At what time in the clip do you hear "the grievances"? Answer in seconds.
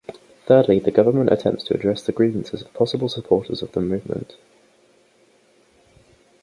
2.03-2.63